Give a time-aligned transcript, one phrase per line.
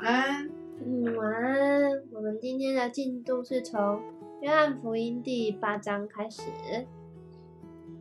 [0.00, 0.50] 安，
[0.84, 2.02] 嗯，晚安。
[2.12, 4.00] 我们今天的进度是从
[4.40, 6.42] 约翰福音第八章开始。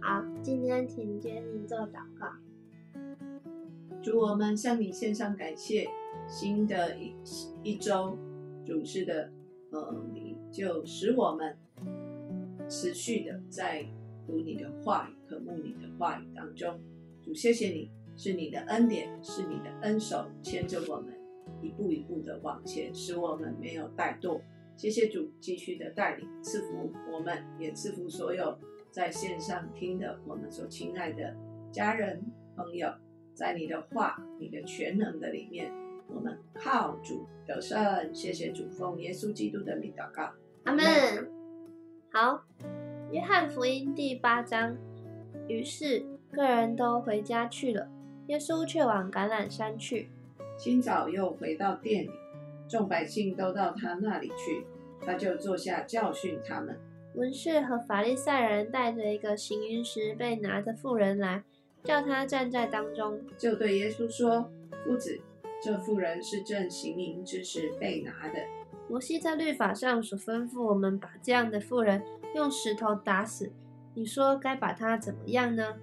[0.02, 2.28] 好，今天请杰尼做祷告。
[4.02, 5.88] 主，我们向你献上感谢。
[6.28, 7.14] 新的一
[7.62, 8.18] 一周，
[8.66, 9.30] 主是的，
[9.70, 11.56] 呃，你就使我们
[12.68, 13.86] 持续的在
[14.26, 16.80] 读你的话语、渴慕你的话语当中。
[17.24, 21.14] 主，谢谢你，是你的恩典，是你的恩手牵着我们
[21.62, 24.42] 一步一步的往前，使我们没有怠惰。
[24.76, 28.58] 谢谢主继续的带领赐福我们，也赐福所有
[28.92, 31.34] 在线上听的我们所亲爱的
[31.72, 32.22] 家人
[32.56, 32.90] 朋友，
[33.34, 35.72] 在你的话、你的全能的里面。
[36.08, 40.32] 我们靠主得胜，谢谢主，奉耶稣基督的名祷告，
[40.66, 40.84] 阿门。
[42.12, 42.44] 好，
[43.12, 44.78] 约翰福音第八章。
[45.48, 47.90] 于是，个人都回家去了，
[48.28, 50.10] 耶稣却往橄榄山去。
[50.58, 52.12] 清早又回到店里，
[52.68, 54.66] 众百姓都到他那里去，
[55.02, 56.78] 他就坐下教训他们。
[57.14, 61.44] 文士和法利赛人带着一个行云时被拿的妇人来，
[61.84, 64.50] 叫他站在当中，就对耶稣说
[64.84, 65.20] ：“夫子。”
[65.64, 68.40] 这妇人是正行淫之时被拿的。
[68.88, 72.04] 摩西在律法上所吩咐我们把这样的妇人
[72.36, 73.52] 用石头打死，
[73.96, 75.76] 你说该把她怎么样呢？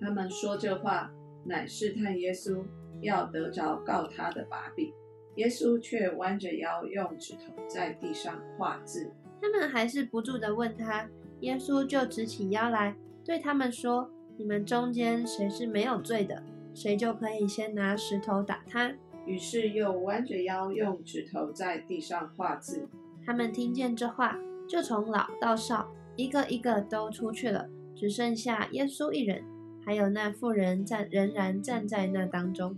[0.00, 1.12] 他们说这话，
[1.44, 2.64] 乃试探耶稣，
[3.00, 4.92] 要得着告他的把柄。
[5.36, 9.10] 耶稣却弯着腰，用指头在地上画字。
[9.40, 11.08] 他们还是不住地问他，
[11.40, 16.42] 耶稣就直起腰来，对他们说：“你们中间谁是没有罪的，
[16.74, 18.92] 谁就可以先拿石头打他。”
[19.24, 22.88] 于是又弯着腰，用指头在地上画字。
[23.24, 24.36] 他们听见这话，
[24.68, 29.44] 就从老到少，一个一个都出去了，只剩下耶稣一人，
[29.90, 32.76] 还有那妇人站，仍然站在那当中。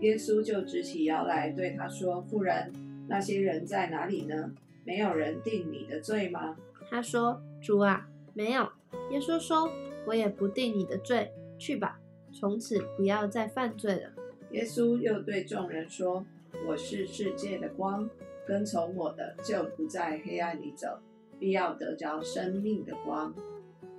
[0.00, 2.72] 耶稣就直起腰来，对他说：“妇人，
[3.06, 4.50] 那些人在哪里呢？
[4.84, 6.56] 没有人定你的罪吗？”
[6.90, 8.68] 他说：“主啊，没有。”
[9.12, 9.70] 耶稣说
[10.06, 12.00] ：“我也不定你的罪，去吧，
[12.32, 14.10] 从此不要再犯罪了。”
[14.50, 16.26] 耶稣又对众人说
[16.66, 18.10] ：“我是世界的光，
[18.44, 20.98] 跟从我的就不在黑暗里走，
[21.38, 23.32] 必要得着生命的光。”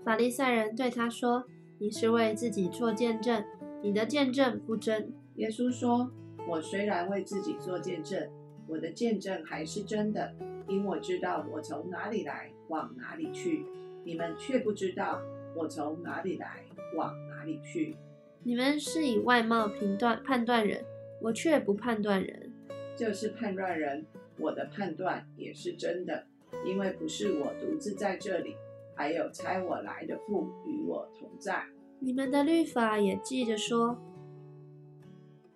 [0.03, 1.45] 法利赛人对他说
[1.79, 3.43] ：“你是为自己做见证，
[3.81, 6.11] 你的见证不真。”耶稣说
[6.47, 8.29] ：“我虽然为自己做见证，
[8.67, 10.33] 我的见证还是真的，
[10.67, 13.65] 因我知道我从哪里来，往哪里去。
[14.03, 15.21] 你们却不知道
[15.55, 17.95] 我从哪里来，往哪里去。”
[18.43, 20.83] 你们是以外貌评断判断人，
[21.21, 22.51] 我却不判断人。
[22.95, 24.05] 就是判断人，
[24.37, 26.25] 我的判断也是真的，
[26.65, 28.55] 因为不是我独自在这里，
[28.99, 31.63] 还有猜我来的父与我同在。
[31.99, 33.97] 你们的律法也记着说，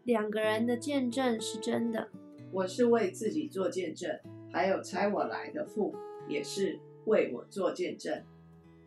[0.06, 2.08] 两个人的见证是真的。
[2.54, 4.18] 我是为自己做见证，
[4.50, 5.94] 还有猜我来的父
[6.30, 8.24] 也是为我做见证。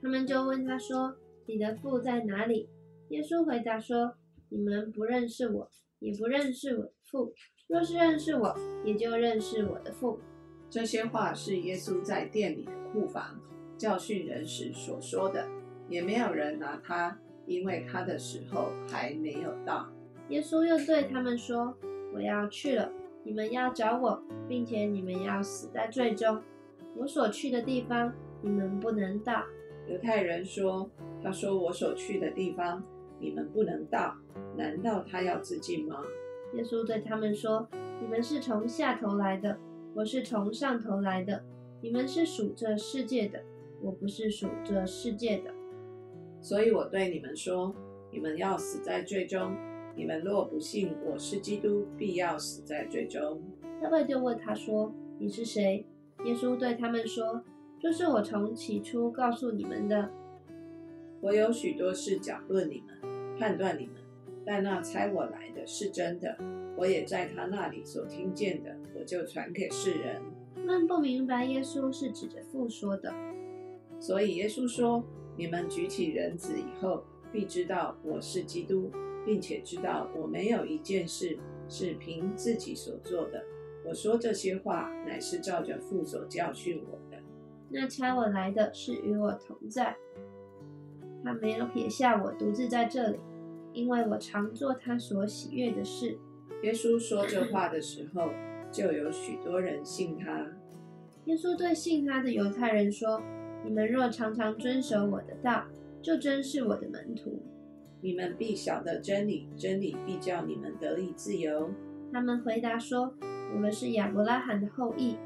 [0.01, 1.15] 他们就问他说
[1.45, 2.67] ：“你的父在哪里？”
[3.11, 4.15] 耶稣回答说
[4.49, 7.31] ：“你们不认识我，也不认识我的父。
[7.67, 8.57] 若是认识我，
[8.87, 10.19] 也就认识我的父。”
[10.71, 13.39] 这些话是耶稣在店里的库房
[13.77, 15.47] 教训人时所说的，
[15.89, 19.87] 也没有人拿他，因为他的时候还没有到。
[20.29, 21.77] 耶稣又对他们说
[22.13, 22.91] ：“我要去了，
[23.23, 26.41] 你们要找我，并且你们要死在罪中。
[26.97, 29.45] 我所去的地方，你们不能到。”
[29.89, 30.91] 犹太人说
[31.23, 32.83] ：“他说我所去的地方。”
[33.19, 34.15] 你们不能到，
[34.59, 36.03] 难道他要自尽吗？
[36.53, 37.67] 耶稣对他们说
[37.99, 39.59] ：“你们是从下头来的，
[39.95, 41.43] 我是从上头来的。
[41.81, 43.43] 你们是属这世界的，
[43.87, 45.55] 我不是属这世界的。
[46.41, 47.73] 所以我对你们说，
[48.11, 49.57] 你们要死在最终。
[49.95, 53.41] 你们若不信我是基督，必要死在最终。”
[53.81, 55.87] 他们就问他说：“你是谁？”
[56.27, 57.41] 耶稣对他们说
[57.79, 60.11] ：“就是我从起初告诉你们的。
[61.21, 62.97] 我有许多事讲论你们。”
[63.39, 63.95] 判断你们，
[64.47, 66.37] 但那猜我来的是真的，
[66.75, 70.23] 我也在他那里所听见的，我就传给世人。
[70.55, 73.13] 他们不明白耶稣是指着父说的，
[73.99, 75.03] 所以耶稣说
[75.37, 78.91] ：“你们举起人子以后，必知道我是基督，
[79.25, 81.39] 并且知道我没有一件事
[81.69, 83.43] 是凭自己所做的。
[83.85, 87.23] 我说这些话，乃是照着父所教训我的。
[87.69, 89.97] 那差我来的是与我同在。”
[91.25, 93.19] 他没有撇下我独自在这里，
[93.73, 96.17] 因为我常做他所喜悦的事。
[96.63, 98.31] 耶稣说这话的时候，
[98.71, 100.47] 就有许多人信他。
[101.25, 103.21] 耶稣对信他的犹太人说
[103.67, 105.65] ：“你们若常常遵守我的道，
[106.01, 107.43] 就真是我的门徒。
[108.01, 111.69] 你们必晓得真理，真理必叫你们得以自由。”
[112.13, 113.13] 他们回答说
[113.53, 115.17] ：“我们是亚伯拉罕的后裔，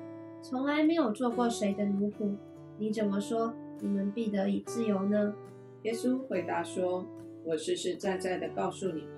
[0.41, 2.35] 从来没有做过谁的奴仆。
[2.79, 5.35] 你怎么说你们必得以自由呢？
[5.83, 7.07] 耶稣回答说
[7.45, 9.11] ：“我实实在在的告诉你们，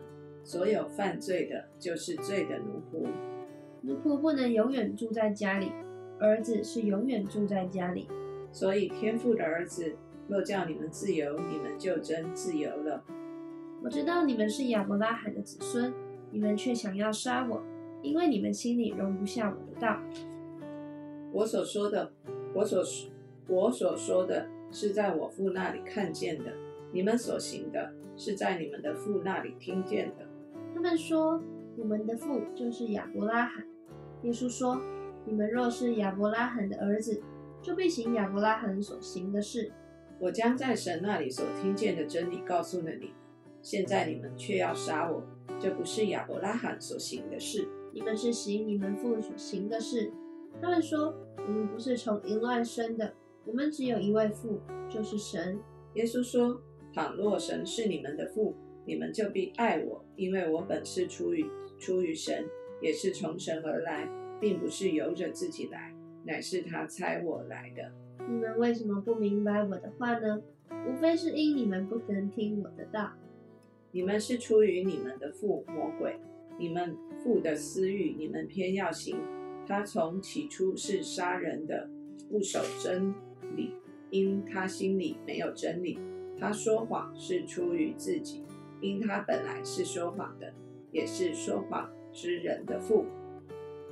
[0.43, 3.07] 所有犯罪的，就是罪的奴仆。
[3.83, 5.71] 奴仆不能永远住在家里，
[6.19, 8.09] 儿子是永远住在家里。
[8.53, 9.97] 所以天父的儿子
[10.29, 13.03] 若叫你们自由，你们就真自由了。
[13.83, 15.93] 我知道你们是亚伯拉罕的子孙，
[16.31, 17.61] 你们却想要杀我，
[18.03, 20.01] 因为你们心里容不下我的道。
[21.33, 22.13] 我所说的，
[22.55, 22.85] 我所
[23.49, 26.53] 我所说的是在我父那里看见的，
[26.93, 30.27] 你们所行的是在你们的父那里听见的。
[30.75, 31.43] 他们说，
[31.77, 33.67] 我们的父就是亚伯拉罕。
[34.23, 34.81] 耶稣说，
[35.25, 37.21] 你们若是亚伯拉罕的儿子，
[37.63, 39.73] 就必行亚伯拉罕所行的事。
[40.19, 43.15] 我将在神那里所听见的真理告诉了你们，
[43.63, 45.23] 现在你们却要杀我，
[45.59, 47.69] 这不是亚伯拉罕所行的事。
[47.93, 50.13] 你们是行你们父所行的事。
[50.61, 53.15] 他们说，我们不是从淫乱生的，
[53.45, 55.59] 我们只有一位父，就是神。
[55.95, 56.61] 耶稣说
[56.95, 58.55] ：“倘若神是你们的父，
[58.87, 61.45] 你们就必爱我，因为我本是出于
[61.79, 62.47] 出于神，
[62.81, 64.09] 也是从神而来，
[64.41, 65.92] 并不是由着自己来，
[66.25, 67.93] 乃是他猜我来的。
[68.29, 70.41] 你们为什么不明白我的话呢？
[70.89, 73.13] 无非是因你们不曾听我的道。
[73.91, 76.19] 你们是出于你们的父魔鬼，
[76.59, 79.17] 你们父的私欲，你们偏要行。
[79.67, 81.89] 他从起初是杀人的，
[82.31, 83.15] 不守真
[83.55, 83.75] 理，
[84.11, 85.99] 因他心里没有真理。
[86.39, 88.43] 他说谎是出于自己，
[88.81, 90.53] 因他本来是说谎的，
[90.91, 93.05] 也是说谎之人的父。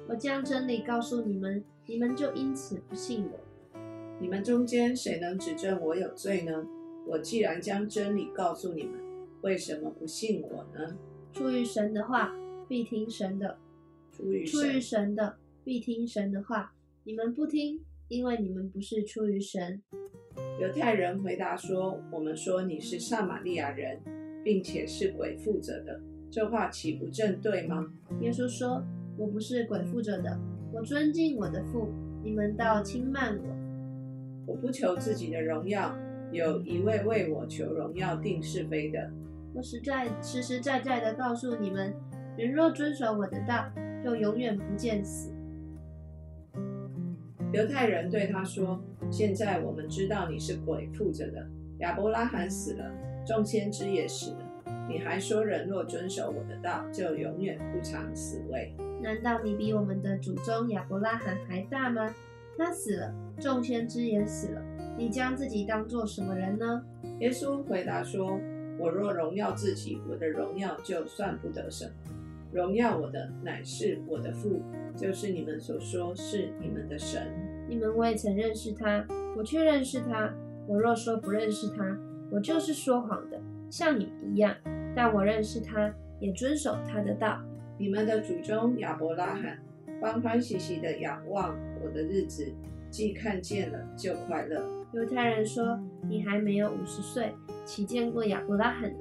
[0.09, 3.81] 我将真理告诉你们，你们就因此不信我。
[4.21, 6.65] 你们中间谁能指证我有罪呢？
[7.05, 8.93] 我既然将真理告诉你们，
[9.41, 10.97] 为什么不信我呢？
[11.33, 12.33] 出于神的话，
[12.69, 13.57] 必听神的；
[14.13, 16.73] 出于出于神，神的，必听神的话。
[17.03, 19.83] 你们不听，因为你们不是出于神。
[20.61, 24.01] 犹太人回答说：“我们说你是撒玛利亚人，
[24.45, 26.01] 并且是鬼附着的，
[26.31, 28.81] 这话岂不正对吗？”耶稣说
[29.19, 30.39] ：“我不是鬼附着的，
[30.73, 31.89] 我尊敬我的父，
[32.23, 33.57] 你们倒轻慢我。
[34.47, 35.95] 我不求自己的荣耀，
[36.31, 39.11] 有一位为我求荣耀定是非的。
[39.53, 41.93] 我实在实实在在的告诉你们，
[42.37, 43.69] 人若遵守我的道，
[44.05, 45.33] 就永远不见死。”
[47.53, 48.81] 犹太人对他说
[49.11, 51.45] ：“现在我们知道你是鬼附着的，
[51.81, 52.85] 亚伯拉罕死了，
[53.27, 54.39] 众先知也死了，
[54.89, 58.73] 你还说人若遵守我的道，就永远不尝死味。
[59.02, 62.14] 难道你比我们的祖宗亚伯拉罕还大吗？
[62.58, 64.62] 他死了，众先知也死了，
[64.99, 66.82] 你将自己当做什么人呢？”
[67.20, 68.38] 耶稣回答说
[68.79, 71.93] ：“我若荣耀自己，我的荣耀就算不得什么。
[72.52, 74.61] 荣耀我的乃是我的父，
[74.97, 77.32] 就是你们所说是你们的神。
[77.69, 79.06] 你们未曾认识他，
[79.37, 80.35] 我却认识他。
[80.67, 81.97] 我若说不认识他，
[82.31, 84.55] 我就是说谎的，像你们一样。
[84.94, 87.41] 但我认识他，也遵守他的道。
[87.81, 89.59] 你们的祖宗亚伯拉罕
[90.03, 92.53] 欢欢喜喜的仰望我的日子，
[92.91, 94.62] 既看见了就快乐。
[94.93, 97.32] 犹太人说：“你还没有五十岁，
[97.65, 98.99] 岂见过亚伯拉罕呢？”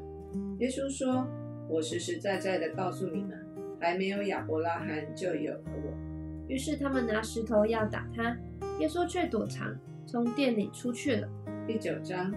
[0.59, 1.27] 耶稣说
[1.67, 3.37] ：“我实实在在的告诉你们，
[3.81, 5.91] 还没有亚伯拉罕就有了我。”
[6.47, 8.33] 于是他们拿石头要打他，
[8.79, 11.27] 耶稣却躲藏，从店里出去了。
[11.67, 12.33] 第九章，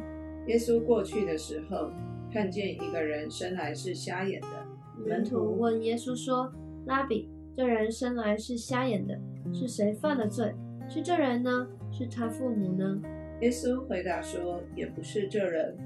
[0.49, 1.93] 耶稣过去的时候，
[2.33, 4.49] 看见一个人生来是瞎眼的。
[4.97, 6.53] 门徒问耶稣说
[6.87, 9.19] ：“拉比，这人生来是瞎眼的，
[9.53, 10.55] 是谁犯了罪？
[10.89, 11.67] 是这人呢？
[11.91, 13.01] 是他父母呢？”
[13.41, 15.77] 耶稣回答说：“也不是这人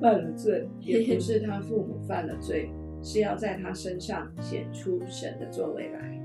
[0.00, 2.70] 犯了罪，也不是他父母犯了罪，
[3.02, 6.20] 是要在他身上显出神的作为来。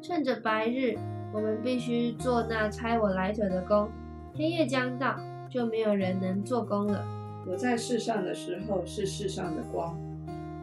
[0.00, 0.96] 趁着白日，
[1.34, 3.88] 我们必须做那差我来者的工；
[4.34, 5.18] 黑夜将到，
[5.50, 7.04] 就没有人能做工了。
[7.46, 9.98] 我在世上的时候是世上的光。”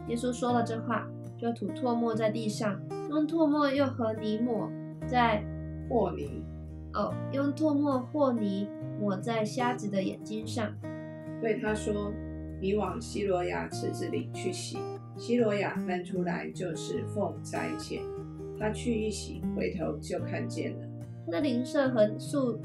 [0.07, 4.69] 耶稣说了这话，就吐唾沫在地上，用唾沫又和泥抹
[5.07, 5.43] 在
[5.89, 6.43] 和泥
[6.93, 8.67] 哦，用唾沫和泥
[8.99, 10.73] 抹在瞎子的眼睛上。
[11.41, 12.11] 对他说
[12.59, 14.79] ：“你往西罗亚池子里去洗。”
[15.15, 18.01] 西罗亚翻出来就是奉差遣。
[18.59, 20.87] 他去一洗，回头就看见了。
[21.25, 22.59] 他的邻舍和素，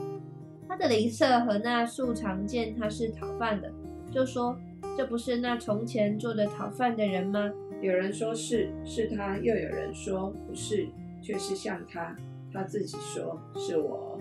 [0.69, 3.71] 他的邻舍和那素常见他是讨饭的，
[4.11, 4.57] 就说
[4.97, 10.87] ：“这不是那从前做的讨饭的人吗？”有人说是，是他；又有人说不是，
[11.21, 12.17] 却是像他。
[12.53, 14.21] 他自己说是我。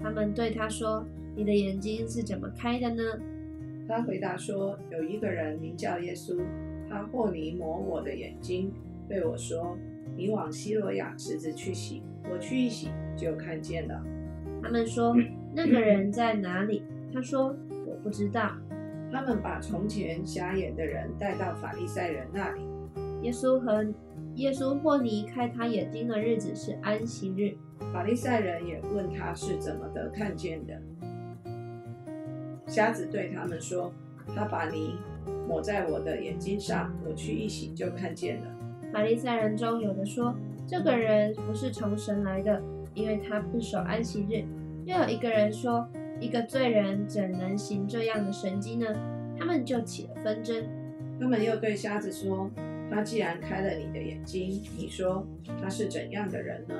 [0.00, 1.04] 他们对他说
[1.36, 3.02] ：“你的眼睛是怎么开的呢？”
[3.88, 6.40] 他回答说：“有一个人名叫耶稣，
[6.88, 8.72] 他和泥抹我的眼睛，
[9.08, 9.76] 对我说
[10.16, 14.00] ：“你往西罗亚池子去洗。”我去一洗，就看见了。
[14.62, 15.14] 他们说
[15.52, 17.54] ：“那个人在哪里？”他说
[17.84, 18.52] ：“我不知道。”
[19.12, 22.62] 他们把从前瞎眼的人带到法利赛人那里。
[23.22, 23.84] 耶稣和
[24.36, 27.54] 耶稣或离开他眼睛的日子是安息日。
[27.92, 30.80] 法利赛人也问他是怎么得看见的。
[32.66, 33.92] 瞎子对他们说
[34.34, 34.94] ：“他把泥
[35.48, 38.46] 抹在我的眼睛上，我去一洗就看见了。”
[38.92, 40.34] 法利赛人中有的说
[40.66, 42.62] ：“这个人不是从神来的，
[42.94, 44.44] 因为他不守安息日。”
[44.86, 45.86] 又有一个人说
[46.20, 48.86] ：“一个罪人怎能行这样的神迹呢？”
[49.38, 50.64] 他们就起了纷争。
[51.18, 52.50] 他们又对瞎子说
[52.90, 55.26] ：“他既然开了你的眼睛，你说
[55.60, 56.74] 他是怎样的人呢？”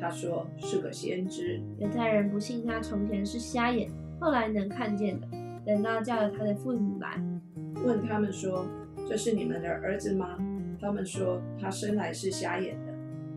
[0.00, 3.90] 他说：“是个先知。”犹太人不信他从前是瞎眼。
[4.18, 5.26] 后来能看见的，
[5.66, 7.22] 等到叫了他的父母来，
[7.84, 8.66] 问他们说
[9.06, 10.38] ：“这是你们的儿子吗？”
[10.80, 12.92] 他们说：“他生来是瞎眼的，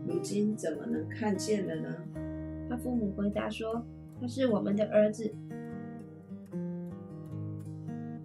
[0.06, 1.94] 如今怎么能看见了呢？”
[2.68, 3.84] 他父母回答说
[4.20, 5.30] ：“他是我们的儿子，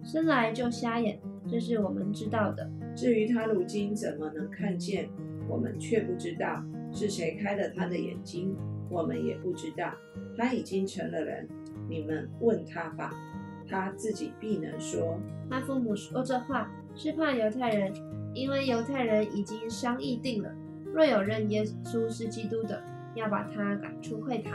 [0.06, 2.70] 生来就瞎眼，这是我们知道的。
[2.94, 5.10] 至于他如今怎么能看见，
[5.48, 8.54] 我们却不知道是谁开了他的眼睛，
[8.88, 9.92] 我们也不知道。
[10.38, 11.48] 他已经成了人。”
[11.90, 13.12] 你们问他吧，
[13.68, 15.20] 他自己必能说。
[15.50, 17.92] 他父母说这话是怕犹太人，
[18.32, 20.52] 因为犹太人已经商议定了，
[20.94, 22.80] 若有认耶稣是基督的，
[23.14, 24.52] 要把他赶出会堂。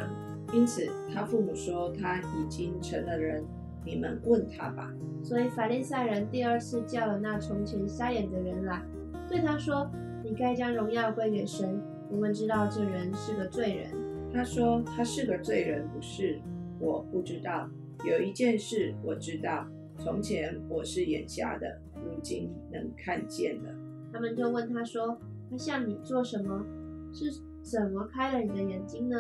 [0.53, 3.43] 因此，他父母说他已经成了人，
[3.86, 4.92] 你们问他吧。
[5.24, 8.82] 所以法利赛人第二次叫了那从前瞎眼的人来，
[9.28, 9.90] 对他说
[10.24, 11.82] ：“你该将荣耀归给神。
[12.10, 13.92] 我们知道这人是个罪人。”
[14.34, 16.40] 他说：“他是个罪人，不是。”
[16.80, 17.70] 我不知道，
[18.06, 19.68] 有一件事我知道：
[20.00, 23.70] 从前我是眼瞎的，如今能看见了。
[24.12, 25.16] 他们就问他说
[25.52, 26.66] ：“他向你做什么？
[27.14, 27.26] 是
[27.62, 29.16] 怎么开了你的眼睛呢？”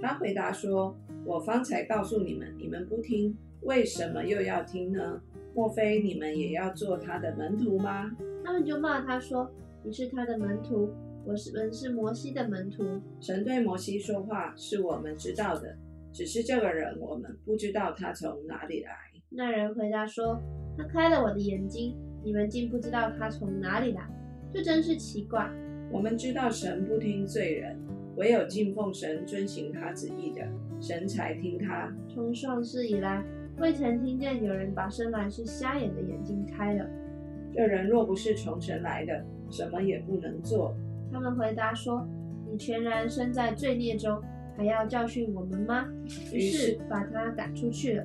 [0.00, 5.20] 他回答说：“我方才告诉你们，你们不听，为什么又要听呢？
[5.54, 8.10] 莫非你们也要做他的门徒吗？”
[8.44, 9.50] 他们就骂他说
[9.82, 10.88] ：“你是他的门徒。”
[11.26, 12.84] 我是们是摩西的门徒。
[13.20, 15.76] 神对摩西说话是我们知道的，
[16.12, 18.92] 只是这个人我们不知道他从哪里来。
[19.28, 20.40] 那人回答说
[20.78, 24.08] ：“他开了我的眼睛，你们竟不知道他从哪里来，
[24.54, 25.50] 这真是奇怪。”
[25.90, 27.76] 我们知道神不听罪人，
[28.14, 30.48] 唯有敬奉神、遵行他旨意的，
[30.80, 31.92] 神才听他。
[32.08, 33.24] 从上世以来，
[33.58, 36.86] 未曾听见有人把生来是瞎眼的眼睛开了。
[37.54, 40.74] 这人若不是从神来的，什么也不能做。
[41.10, 42.06] 他们回答说
[42.50, 44.20] ：“你全然身在罪孽中，
[44.56, 45.86] 还要教训我们吗？”
[46.32, 48.04] 于是把他赶出去了。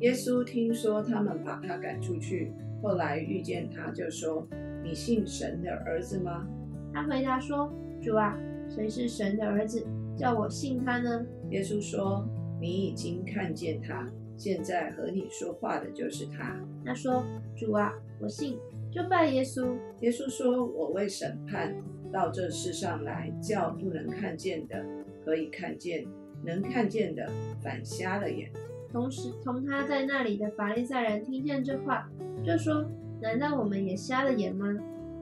[0.00, 4.46] 耶稣听说他们把他赶出去，后来遇见他，就说
[4.82, 6.46] ：“你信神的儿子吗？”
[6.94, 8.38] 他回答说：“主啊，
[8.70, 9.84] 谁是神的儿子，
[10.16, 12.28] 叫我信他呢？”耶稣说
[12.60, 17.24] ：“你已经看见他，现在和你说话的就是他。”他说
[17.56, 18.58] ：“主啊，我信，
[18.90, 21.74] 就拜耶稣。”耶稣说：“我为审判。”
[22.10, 24.82] 到这世上来，叫不能看见的
[25.24, 26.06] 可以看见，
[26.42, 27.30] 能看见的
[27.62, 28.50] 反瞎了眼。
[28.90, 32.10] 同时，同他在那里的法利赛人听见这话，
[32.42, 32.90] 就说
[33.20, 34.74] ：“难道我们也瞎了眼吗？”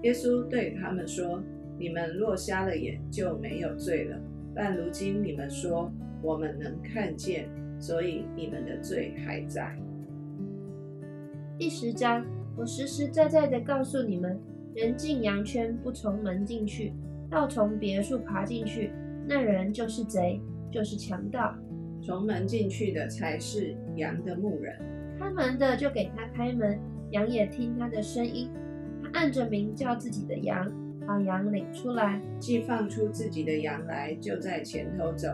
[0.02, 1.42] 耶稣对他们说
[1.76, 4.16] ：“你们若瞎了眼，就没有罪了。
[4.54, 5.90] 但如今你们说
[6.22, 9.76] 我们能看见，所以你们的罪还在。”
[11.58, 12.24] 第十章，
[12.56, 14.38] 我实实在在的告诉你们。
[14.74, 16.92] 人进羊圈不从门进去，
[17.30, 18.92] 要从别处爬进去，
[19.26, 20.38] 那人就是贼，
[20.70, 21.56] 就是强盗。
[22.02, 24.76] 从门进去的才是羊的牧人，
[25.18, 26.78] 开门的就给他开门，
[27.10, 28.50] 羊也听他的声音。
[29.02, 30.70] 他按着名叫自己的羊，
[31.06, 32.20] 把羊领出来。
[32.38, 35.28] 既放出自己的羊来，就在前头走，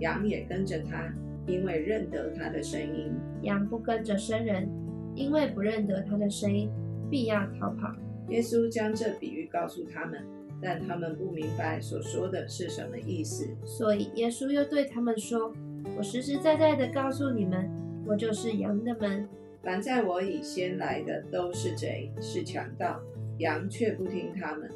[0.00, 1.12] 羊也跟着他，
[1.46, 3.12] 因为认得他的声音。
[3.42, 4.68] 羊不跟着生人，
[5.14, 6.70] 因为不认得他的声音，
[7.10, 7.94] 必要逃跑。
[8.28, 10.22] 耶稣将这比喻告诉他们，
[10.60, 13.48] 但他们不明白所说的是什么意思。
[13.64, 15.52] 所以耶稣又对他们说
[15.96, 17.70] ：“我实实在在的告诉你们，
[18.06, 19.26] 我就是羊的门。
[19.62, 23.00] 凡在我以先来的都是贼，是强盗，
[23.38, 24.70] 羊却不听他们。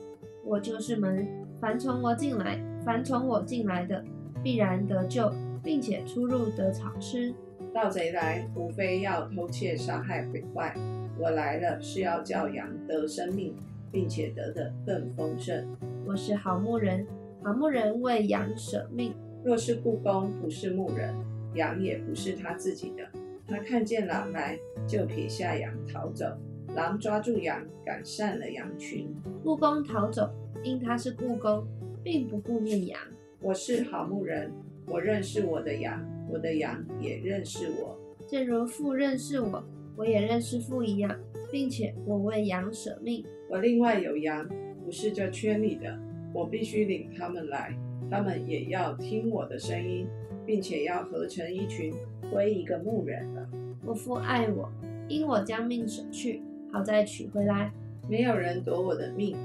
[0.45, 1.26] 我就是门，
[1.61, 4.05] 凡从我进来，凡从我进来的，
[4.42, 5.32] 必然得救，
[5.62, 7.34] 并且出入得草吃。
[7.72, 10.75] 盗贼来，无非要偷窃、杀害、毁坏。”
[11.18, 13.54] 我来了是要叫羊得生命，
[13.90, 15.68] 并且得的更丰盛。
[16.06, 17.06] 我是好牧人，
[17.44, 19.14] 好牧人为羊舍命。
[19.44, 21.14] 若是故宫不是牧人，
[21.54, 23.06] 羊也不是他自己的。
[23.46, 26.26] 他看见狼来，就撇下羊逃走。
[26.75, 29.14] 狼抓住羊，赶散了羊群。
[29.44, 30.32] 故宫逃走，
[30.62, 31.66] 因他是故宫，
[32.02, 32.99] 并不顾念羊。
[33.44, 34.52] 我是好牧人，
[34.87, 37.99] 我认识我的羊，我的羊也认识我。
[38.28, 39.61] 正如父认识我，
[39.96, 41.12] 我也认识父一样，
[41.50, 43.25] 并且我为羊舍命。
[43.50, 44.49] 我另外有羊，
[44.84, 45.99] 不是这圈里的，
[46.32, 47.76] 我必须领他们来，
[48.08, 50.06] 他们也要听我的声音，
[50.46, 51.92] 并且要合成一群，
[52.30, 53.49] 归一个牧人了。
[53.84, 54.70] 我父爱我，
[55.08, 57.72] 因我将命舍去，好再取回来。
[58.08, 59.37] 没有人夺我的命，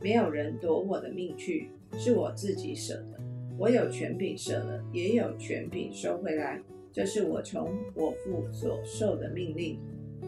[0.00, 3.20] 没有人夺我的命去，是我自己舍的。
[3.56, 6.60] 我有权柄舍了，也有权柄收回来。
[6.92, 9.78] 这是我从我父所受的命令。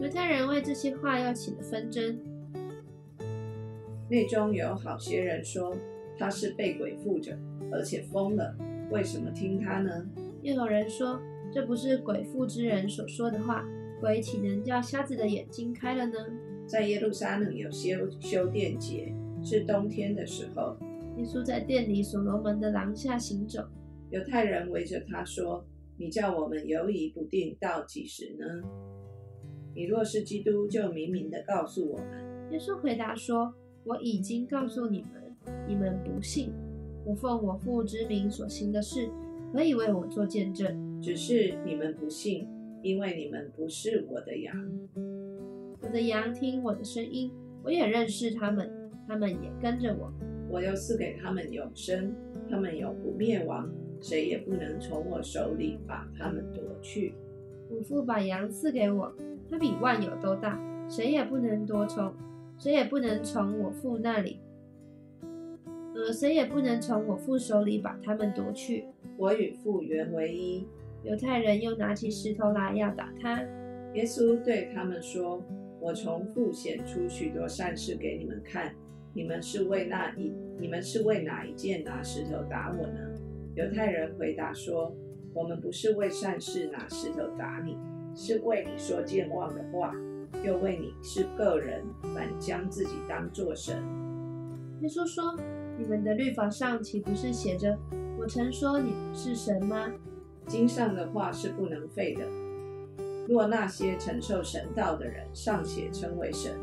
[0.01, 2.19] 犹太人为这些话要起了纷争。
[4.09, 5.75] 内中有好些人说
[6.17, 7.37] 他是被鬼附着，
[7.71, 8.55] 而且疯了。
[8.89, 10.05] 为什么听他呢？
[10.41, 11.19] 又有人说
[11.51, 13.65] 这不是鬼附之人所说的话，
[13.99, 16.13] 鬼岂能叫瞎子的眼睛开了呢？
[16.65, 20.77] 在耶路撒冷有修修殿节，是冬天的时候。
[21.17, 23.63] 耶稣在店里所罗门的廊下行走，
[24.11, 25.65] 犹太人围着他说
[25.97, 28.45] ：“你叫我们犹疑不定到几时呢？
[29.75, 32.05] 你若是基督，就明明的告诉我们。”
[32.51, 35.35] 耶稣回答说：“我已经告诉你们，
[35.67, 36.53] 你们不信。
[37.03, 39.09] 我奉我父之名所行的事，
[39.51, 41.01] 可以为我做见证。
[41.01, 42.47] 只是你们不信，
[42.83, 44.55] 因为你们不是我的羊。
[45.81, 47.31] 我的羊听我的声音，
[47.63, 48.71] 我也认识他们，
[49.07, 50.13] 他们也跟着我。
[50.49, 52.13] 我又赐给他们永生，
[52.49, 53.69] 他们永不灭亡，
[54.01, 57.13] 谁也不能从我手里把他们夺去。
[57.69, 59.13] 我父把羊赐给我，
[59.49, 60.57] 他比万有都大，
[60.89, 62.13] 谁也不能夺从，
[62.57, 64.39] 谁也不能从我父那里，
[65.93, 68.85] 呃，谁也不能从我父手里把他们夺去。
[69.17, 70.65] 我与父原为一。
[71.03, 73.41] 犹太人又拿起石头来要打他。
[73.93, 75.41] 耶稣对他们说
[75.79, 78.73] ：“我从父显出许多善事给你们看。”
[79.17, 80.31] 你们是为那一？
[80.59, 82.99] 你们是为哪一件拿石头打我呢？
[83.55, 84.95] 犹太人回答说
[85.33, 87.75] ：“我们不是为善事拿石头打你，
[88.15, 89.91] 是为你说健忘的话，
[90.45, 93.77] 又为你是个人反将自己当作神。”
[94.81, 95.35] 耶稣说
[95.79, 97.75] ：“你们的律法上岂不是写着，
[98.19, 99.91] 我曾说你是神吗？
[100.45, 102.21] 经上的话是不能废的。
[103.27, 106.53] 若那些承受神道的人尚且称为神。”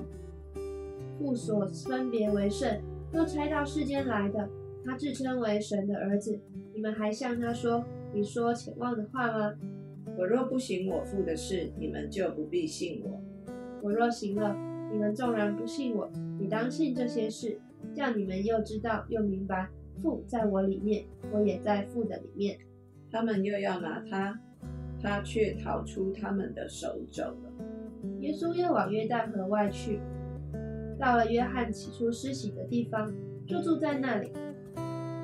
[1.19, 2.81] 父所分别为圣，
[3.13, 4.49] 又差到世间来的，
[4.85, 6.41] 他自称为神的儿子。
[6.75, 9.55] 你们还向他说你说浅妄的话吗？
[10.19, 13.21] 我若不行我父的事，你们就不必信我；
[13.83, 14.57] 我若行了，
[14.93, 17.59] 你们纵然不信我，你当信这些事，
[17.93, 19.69] 叫你们又知道又明白
[20.03, 22.59] 父在我里面，我也在父的里面。
[23.11, 24.39] 他们又要拿他，
[25.01, 27.53] 他却逃出他们的手肘了。
[28.21, 30.01] 耶稣又往约旦河外去。
[30.99, 33.13] 到了约翰起初施洗的地方，
[33.47, 34.33] 就住在那里。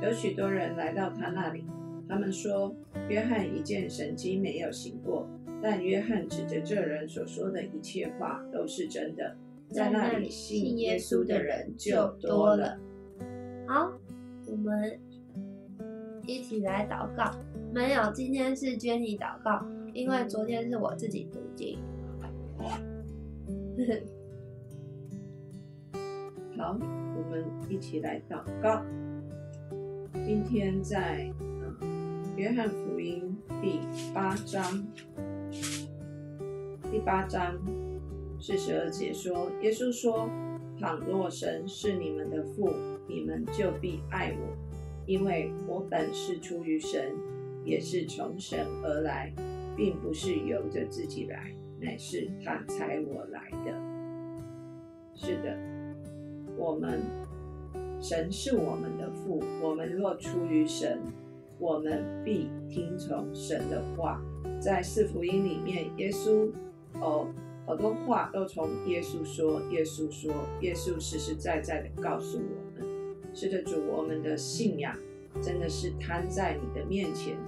[0.03, 1.65] 有许多人来到他那里，
[2.09, 2.75] 他们说
[3.09, 5.29] ：“约翰一件神迹没有行过，
[5.63, 9.37] 但约翰指着这人所说的一切话都是真的。”
[9.71, 12.77] 在那里信耶稣的人就多了。
[13.69, 13.93] 好，
[14.47, 14.99] 我们
[16.27, 17.31] 一起来祷告。
[17.73, 21.79] 没有，今天是娟妮祷告，因为昨天是我自己读经。
[26.61, 26.77] 好，
[27.17, 28.83] 我们一起来祷告。
[30.27, 33.81] 今天在嗯约翰福音第
[34.13, 34.63] 八章，
[36.93, 37.59] 第八章
[38.39, 40.29] 四十二节说，耶稣说
[40.79, 42.71] ：“倘若神是你们的父，
[43.09, 44.55] 你们就必爱我，
[45.07, 47.15] 因为我本是出于神，
[47.65, 49.33] 也是从神而来，
[49.75, 53.73] 并不是由着自己来，乃是他差我来的。”
[55.17, 55.80] 是的。
[56.61, 57.01] 我们
[58.03, 61.01] 神是我们的父，我们若出于神，
[61.59, 64.21] 我们必听从神的话。
[64.61, 66.51] 在四福音里面，耶稣
[67.01, 67.33] 哦，
[67.65, 72.87] 好多话都从耶稣说，耶稣说，耶稣实实在在的告诉我们：
[73.33, 74.95] 是的，主，我们的信仰
[75.41, 77.39] 真的是摊在你的面前，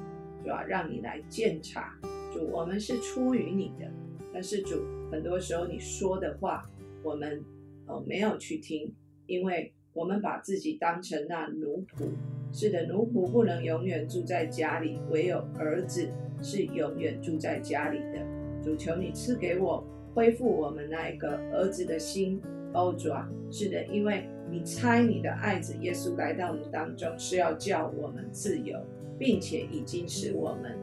[0.43, 1.99] 主要让你来鉴察。
[2.33, 3.93] 主，我们是出于你的，
[4.33, 6.67] 但是主，很多时候你说的话，
[7.03, 7.45] 我们
[7.87, 8.91] 哦没有去听。
[9.33, 12.07] 因为我们把自己当成那奴仆，
[12.53, 16.07] 是的，奴仆不能永远住在家里，唯有儿子
[16.43, 18.21] 是永远住在家里的。
[18.63, 19.83] 主求你赐给我
[20.15, 22.43] 恢复我们那一个儿子的心，
[22.75, 28.79] 欧主啊，是的，因为你猜你的爱子耶稣来到我们当中，是要叫我们自由，
[29.19, 30.77] 并且已经使我们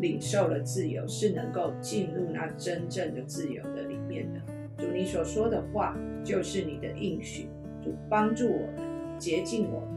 [0.00, 4.40] 领受了自由，是能够进入那真正的自由的里面的。
[4.76, 7.48] 主，你所说的话就是你的应许。
[7.82, 9.88] 主帮助我们，洁净我们，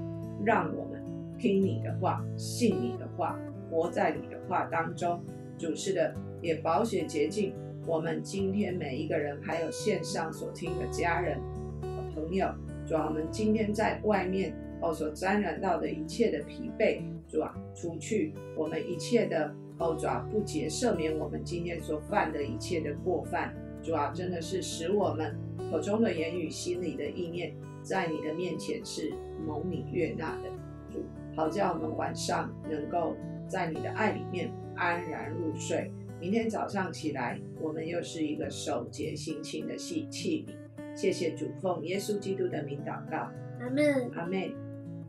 [0.46, 1.04] 让我们
[1.38, 3.40] 听你的话，信你的话，
[3.70, 5.20] 活在你的话当中。
[5.58, 7.54] 主是的，也保险洁净
[7.86, 11.40] 我们今天每一个人，还有线上所听的家人
[11.82, 12.48] 和、朋友。
[12.86, 23.54] 主啊，我们今天在外面哦所沾染到的一切的疲惫，主啊，除去我们一切的哦主啊不洁，赦免我们今天所犯的一切的过犯。
[23.84, 25.36] 主啊，真的是使我们
[25.72, 27.54] 口中的言语、心里的意念。
[27.82, 29.14] 在你的面前是
[29.46, 30.50] 蒙你悦纳的
[30.90, 31.04] 主，
[31.36, 33.16] 好叫我们晚上能够
[33.48, 35.92] 在你的爱里面安然入睡。
[36.20, 40.54] 明天早上起来，我们又是一个守节心清的器器皿。
[40.96, 44.54] 谢谢主，奉耶稣基督的名祷告，阿门，阿门。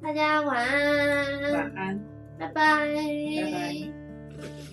[0.01, 2.01] 大家晚安，晚安，
[2.39, 2.87] 拜拜，
[3.43, 4.72] 拜拜。